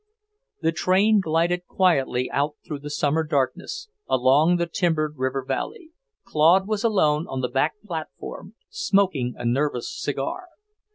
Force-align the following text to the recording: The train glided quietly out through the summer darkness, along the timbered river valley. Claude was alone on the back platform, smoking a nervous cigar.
The 0.63 0.71
train 0.71 1.19
glided 1.19 1.67
quietly 1.67 2.27
out 2.31 2.55
through 2.65 2.79
the 2.79 2.89
summer 2.89 3.23
darkness, 3.23 3.87
along 4.09 4.55
the 4.57 4.65
timbered 4.65 5.13
river 5.17 5.45
valley. 5.47 5.91
Claude 6.23 6.67
was 6.67 6.83
alone 6.83 7.27
on 7.27 7.41
the 7.41 7.47
back 7.49 7.79
platform, 7.85 8.55
smoking 8.67 9.35
a 9.37 9.45
nervous 9.45 9.95
cigar. 9.95 10.47